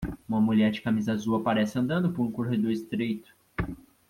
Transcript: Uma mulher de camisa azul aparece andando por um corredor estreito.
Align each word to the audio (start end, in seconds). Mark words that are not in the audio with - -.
Uma 0.27 0.41
mulher 0.41 0.71
de 0.71 0.81
camisa 0.81 1.13
azul 1.13 1.35
aparece 1.35 1.77
andando 1.77 2.11
por 2.11 2.23
um 2.23 2.31
corredor 2.31 2.71
estreito. 2.71 3.31